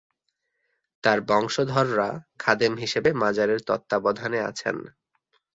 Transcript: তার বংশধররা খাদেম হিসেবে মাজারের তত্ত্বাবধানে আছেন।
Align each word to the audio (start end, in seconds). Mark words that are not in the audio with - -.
তার 1.03 1.19
বংশধররা 1.29 2.09
খাদেম 2.39 2.73
হিসেবে 2.77 3.09
মাজারের 3.13 3.59
তত্ত্বাবধানে 3.67 4.39
আছেন। 4.41 4.75